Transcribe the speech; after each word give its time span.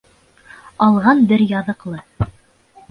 Алған 0.85 1.21
бер 1.33 1.47
яҙыҡлы. 1.55 2.05